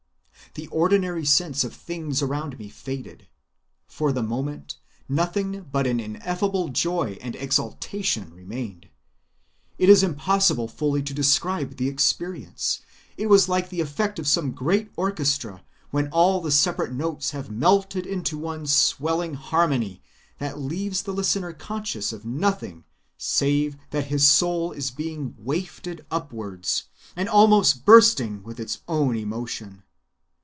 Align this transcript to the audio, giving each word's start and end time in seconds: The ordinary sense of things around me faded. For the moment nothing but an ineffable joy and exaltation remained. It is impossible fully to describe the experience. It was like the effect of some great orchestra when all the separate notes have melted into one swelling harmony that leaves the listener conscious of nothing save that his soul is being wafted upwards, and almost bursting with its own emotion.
The 0.53 0.67
ordinary 0.67 1.23
sense 1.23 1.63
of 1.63 1.73
things 1.73 2.21
around 2.21 2.59
me 2.59 2.67
faded. 2.67 3.27
For 3.87 4.11
the 4.11 4.21
moment 4.23 4.75
nothing 5.07 5.65
but 5.71 5.87
an 5.87 6.01
ineffable 6.01 6.67
joy 6.67 7.17
and 7.21 7.37
exaltation 7.37 8.33
remained. 8.33 8.89
It 9.77 9.87
is 9.87 10.03
impossible 10.03 10.67
fully 10.67 11.03
to 11.03 11.13
describe 11.13 11.77
the 11.77 11.87
experience. 11.87 12.81
It 13.15 13.27
was 13.27 13.47
like 13.47 13.69
the 13.69 13.79
effect 13.79 14.19
of 14.19 14.27
some 14.27 14.51
great 14.51 14.91
orchestra 14.97 15.63
when 15.89 16.09
all 16.09 16.41
the 16.41 16.51
separate 16.51 16.91
notes 16.91 17.31
have 17.31 17.49
melted 17.49 18.05
into 18.05 18.37
one 18.37 18.65
swelling 18.67 19.35
harmony 19.35 20.01
that 20.39 20.59
leaves 20.59 21.03
the 21.03 21.13
listener 21.13 21.53
conscious 21.53 22.11
of 22.11 22.25
nothing 22.25 22.83
save 23.17 23.77
that 23.91 24.07
his 24.07 24.27
soul 24.27 24.73
is 24.73 24.91
being 24.91 25.33
wafted 25.37 26.05
upwards, 26.11 26.87
and 27.15 27.29
almost 27.29 27.85
bursting 27.85 28.43
with 28.43 28.59
its 28.59 28.79
own 28.89 29.15
emotion. 29.15 29.83